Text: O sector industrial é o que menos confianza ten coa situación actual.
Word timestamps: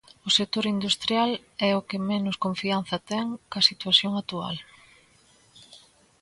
O 0.27 0.29
sector 0.37 0.65
industrial 0.75 1.31
é 1.69 1.71
o 1.79 1.85
que 1.89 2.05
menos 2.11 2.35
confianza 2.45 2.97
ten 3.09 3.25
coa 3.49 3.67
situación 3.69 4.11
actual. 4.21 4.55